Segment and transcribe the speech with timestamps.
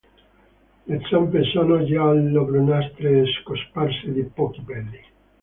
[0.89, 4.99] Le zampe sono giallo-brunastre e cosparse di pochi peli.